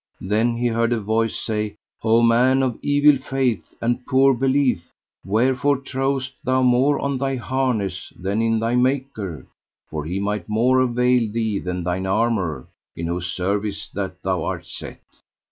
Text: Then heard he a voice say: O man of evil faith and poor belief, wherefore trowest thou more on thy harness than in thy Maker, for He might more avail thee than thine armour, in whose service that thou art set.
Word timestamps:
Then 0.21 0.57
heard 0.57 0.89
he 0.91 0.97
a 0.97 0.99
voice 0.99 1.37
say: 1.37 1.75
O 2.01 2.23
man 2.23 2.63
of 2.63 2.79
evil 2.81 3.17
faith 3.23 3.75
and 3.79 4.03
poor 4.07 4.33
belief, 4.33 4.91
wherefore 5.23 5.77
trowest 5.77 6.33
thou 6.43 6.63
more 6.63 6.99
on 6.99 7.19
thy 7.19 7.35
harness 7.35 8.11
than 8.19 8.41
in 8.41 8.57
thy 8.59 8.73
Maker, 8.75 9.45
for 9.91 10.05
He 10.05 10.19
might 10.19 10.49
more 10.49 10.79
avail 10.79 11.31
thee 11.31 11.59
than 11.59 11.83
thine 11.83 12.07
armour, 12.07 12.67
in 12.95 13.05
whose 13.05 13.27
service 13.27 13.89
that 13.93 14.23
thou 14.23 14.43
art 14.43 14.65
set. 14.65 14.99